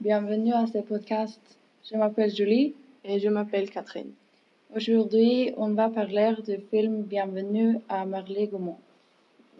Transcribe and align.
bienvenue 0.00 0.52
à 0.52 0.66
ce 0.66 0.78
podcast. 0.78 1.40
Je 1.88 1.96
m'appelle 1.96 2.34
Julie. 2.34 2.74
Et 3.04 3.18
je 3.18 3.28
m'appelle 3.28 3.70
Catherine. 3.70 4.12
Aujourd'hui, 4.74 5.52
on 5.56 5.70
va 5.70 5.88
parler 5.88 6.34
du 6.46 6.58
film 6.70 7.02
Bienvenue 7.02 7.78
à 7.88 8.04
Marley 8.04 8.46
Gaumont. 8.46 8.78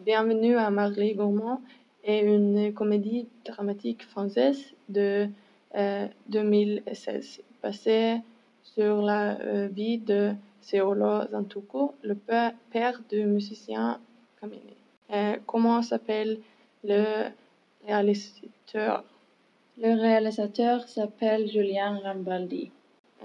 Bienvenue 0.04 0.56
à 0.56 0.68
Marley 0.70 1.14
Gaumont 1.14 1.60
est 2.04 2.20
une 2.20 2.74
comédie 2.74 3.28
dramatique 3.44 4.04
française 4.04 4.62
de 4.88 5.28
euh, 5.76 6.06
2016 6.28 7.40
basée 7.62 8.16
sur 8.62 9.00
la 9.00 9.40
euh, 9.40 9.68
vie 9.68 9.98
de 9.98 10.32
Seolo 10.60 11.26
Zantuko, 11.30 11.94
le 12.02 12.14
père 12.14 13.00
du 13.08 13.24
musicien 13.24 14.00
Kamine. 14.40 14.60
Euh, 15.12 15.36
comment 15.46 15.82
s'appelle 15.82 16.40
le 16.84 17.30
réalisateur? 17.86 19.04
Le 19.78 19.94
réalisateur 19.98 20.86
s'appelle 20.88 21.48
Julien 21.50 21.98
Rambaldi. 22.02 22.70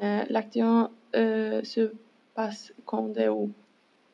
Euh, 0.01 0.23
L'action 0.29 0.89
euh, 1.15 1.63
se 1.63 1.91
passe 2.33 2.73
quand 2.85 3.17
et 3.17 3.27
où? 3.29 3.51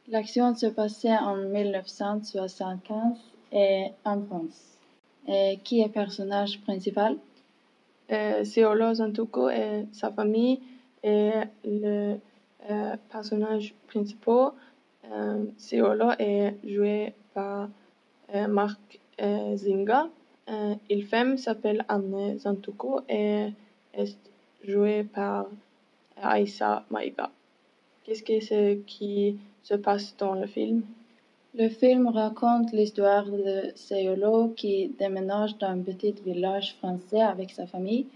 L'action 0.07 0.55
se 0.55 0.67
passait 0.67 1.15
en 1.15 1.35
1975 1.35 3.17
et 3.51 3.87
en 4.05 4.21
France. 4.23 4.77
Et 5.27 5.59
qui 5.63 5.81
est 5.81 5.85
le 5.85 5.91
personnage 5.91 6.59
principal? 6.61 7.17
Euh, 8.11 8.43
Seolo 8.43 8.93
Zantuko 8.95 9.49
et 9.49 9.85
sa 9.91 10.11
famille 10.11 10.59
et 11.03 11.31
le 11.63 12.15
euh, 12.69 12.95
personnage 13.09 13.73
principal. 13.87 14.51
Euh, 15.11 15.45
Seolo 15.57 16.11
est 16.19 16.55
joué 16.63 17.13
par 17.33 17.69
euh, 18.33 18.47
Marc 18.47 18.99
euh, 19.21 19.55
Zinga. 19.55 20.09
Euh, 20.49 20.75
il 20.89 21.05
femme 21.05 21.37
s'appelle 21.37 21.85
Anne 21.87 22.37
Zantuko 22.39 23.01
et 23.07 23.49
est 23.93 24.17
jouée 24.63 25.03
par 25.03 25.47
Aïssa 26.21 26.83
Maïga. 26.89 27.29
Qu'est-ce 28.03 28.23
qui 28.23 29.37
se 29.63 29.73
passe 29.75 30.15
dans 30.17 30.33
le 30.33 30.47
film? 30.47 30.83
Le 31.53 31.67
film 31.67 32.07
raconte 32.07 32.71
l'histoire 32.71 33.25
de 33.25 33.71
Seolo 33.75 34.53
qui 34.55 34.89
déménage 34.97 35.57
dans 35.57 35.67
un 35.67 35.79
petit 35.79 36.15
village 36.25 36.75
français 36.75 37.21
avec 37.21 37.51
sa 37.51 37.67
famille. 37.67 38.07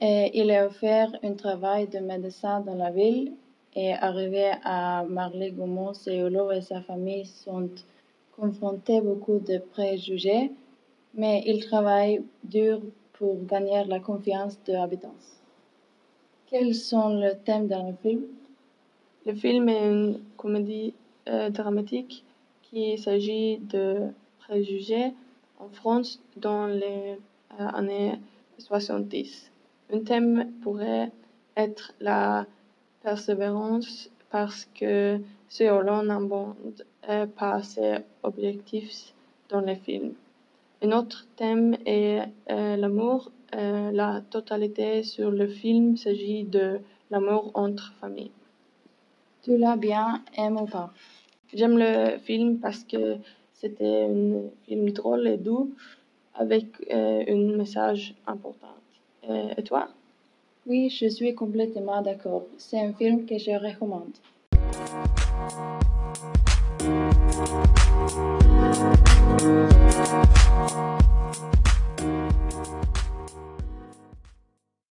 Et 0.00 0.30
il 0.34 0.50
est 0.50 0.62
offert 0.62 1.12
un 1.22 1.34
travail 1.34 1.88
de 1.88 1.98
médecin 1.98 2.60
dans 2.60 2.74
la 2.74 2.90
ville. 2.90 3.32
Et 3.74 3.92
arrivé 3.94 4.52
à 4.64 5.04
Marley 5.08 5.50
Gaumont, 5.50 5.94
Seolo 5.94 6.50
et 6.52 6.60
sa 6.60 6.82
famille 6.82 7.26
sont 7.26 7.68
confrontés 8.36 9.00
beaucoup 9.00 9.38
de 9.38 9.58
préjugés, 9.58 10.50
mais 11.14 11.42
ils 11.46 11.64
travaillent 11.64 12.22
dur 12.44 12.80
pour 13.12 13.44
gagner 13.44 13.84
la 13.84 14.00
confiance 14.00 14.58
des 14.64 14.74
habitants. 14.74 15.14
Quels 16.46 16.74
sont 16.74 17.16
les 17.16 17.36
thèmes 17.44 17.68
dans 17.68 17.86
le 17.88 17.94
film? 18.02 18.22
Le 19.24 19.34
film 19.34 19.68
est 19.68 19.86
une 19.86 20.20
comédie 20.36 20.94
euh, 21.28 21.50
dramatique 21.50 22.24
qui 22.62 22.98
s'agit 22.98 23.58
de 23.58 24.08
préjugés 24.40 25.12
en 25.58 25.68
France 25.68 26.20
dans 26.36 26.66
les 26.66 27.16
euh, 27.60 27.66
années 27.72 28.18
70. 28.58 29.50
Un 29.92 30.00
thème 30.00 30.50
pourrait 30.62 31.12
être 31.56 31.94
la 32.00 32.46
persévérance 33.02 34.10
parce 34.30 34.66
que 34.74 35.20
Seolo 35.48 36.02
n'abonde 36.02 36.84
euh, 37.08 37.26
pas 37.26 37.62
ses 37.62 37.98
objectifs 38.22 39.12
dans 39.48 39.60
les 39.60 39.76
films. 39.76 40.14
Un 40.84 40.90
autre 40.90 41.26
thème 41.36 41.76
est 41.86 42.22
euh, 42.50 42.76
l'amour. 42.76 43.30
Euh, 43.54 43.92
la 43.92 44.20
totalité 44.30 45.04
sur 45.04 45.30
le 45.30 45.46
film 45.46 45.96
s'agit 45.96 46.42
de 46.42 46.80
l'amour 47.08 47.52
entre 47.54 47.92
familles. 48.00 48.32
Tu 49.42 49.56
l'as 49.56 49.76
bien 49.76 50.22
aimé 50.36 50.60
ou 50.60 50.66
pas? 50.66 50.92
J'aime 51.54 51.78
le 51.78 52.18
film 52.18 52.58
parce 52.58 52.82
que 52.82 53.16
c'était 53.54 54.08
un 54.10 54.40
film 54.66 54.90
drôle 54.90 55.28
et 55.28 55.36
doux 55.36 55.70
avec 56.34 56.66
euh, 56.90 57.22
un 57.28 57.56
message 57.56 58.14
important. 58.26 58.74
Euh, 59.28 59.54
et 59.56 59.62
toi? 59.62 59.88
Oui, 60.66 60.90
je 60.90 61.06
suis 61.06 61.32
complètement 61.32 62.02
d'accord. 62.02 62.46
C'est 62.58 62.80
un 62.80 62.92
film 62.92 63.24
que 63.24 63.38
je 63.38 63.52
recommande. 63.52 64.16